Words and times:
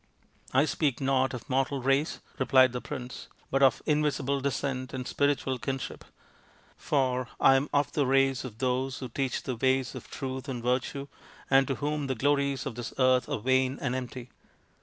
"I 0.61 0.65
speak 0.65 0.99
not 0.99 1.31
of 1.35 1.47
mortal 1.47 1.79
race," 1.79 2.21
replied 2.39 2.71
the 2.73 2.81
prince," 2.81 3.27
but 3.51 3.61
of 3.61 3.83
invisible 3.85 4.41
descent 4.41 4.95
and 4.95 5.07
spiritual 5.07 5.59
kinship. 5.59 6.03
For 6.75 7.27
I 7.39 7.53
am 7.53 7.69
of 7.71 7.91
the 7.91 8.07
race 8.07 8.43
of 8.43 8.57
those 8.57 8.97
who 8.97 9.09
teach 9.09 9.43
the 9.43 9.55
ways 9.55 9.93
of 9.93 10.09
Truth 10.09 10.49
and 10.49 10.63
Virtue 10.63 11.07
and 11.51 11.67
to 11.67 11.75
whom 11.75 12.07
the 12.07 12.15
glories 12.15 12.65
of 12.65 12.73
this 12.73 12.95
earth 12.97 13.29
are 13.29 13.37
vain 13.37 13.77
and 13.79 13.93
empty. 13.93 14.31